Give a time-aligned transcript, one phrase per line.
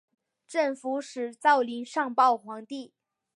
[0.47, 2.91] 镇抚使赵霖上报皇帝。